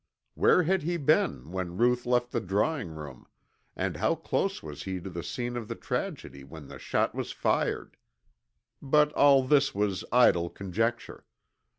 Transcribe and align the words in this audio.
Where 0.33 0.63
had 0.63 0.81
he 0.81 0.97
been 0.97 1.51
when 1.51 1.77
Ruth 1.77 2.07
left 2.07 2.31
the 2.31 2.41
drawing 2.41 2.87
room 2.89 3.27
and 3.75 3.97
how 3.97 4.15
close 4.15 4.63
was 4.63 4.81
he 4.81 4.99
to 4.99 5.11
the 5.11 5.21
scene 5.21 5.55
of 5.55 5.67
the 5.67 5.75
tragedy 5.75 6.43
when 6.43 6.69
the 6.69 6.79
shot 6.79 7.13
was 7.13 7.31
fired? 7.31 7.97
But 8.81 9.13
all 9.13 9.43
this 9.43 9.75
was 9.75 10.03
idle 10.11 10.49
conjecture. 10.49 11.27